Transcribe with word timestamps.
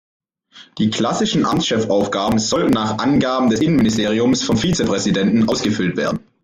Die 0.79 0.89
klassischen 0.89 1.45
Amtschef-Aufgaben 1.45 2.39
sollten 2.39 2.71
nach 2.71 2.97
Angaben 2.97 3.51
des 3.51 3.59
Innenministeriums 3.61 4.41
vom 4.41 4.57
Vizepräsidenten 4.57 5.47
ausgefüllt 5.47 5.95
werden. 5.95 6.21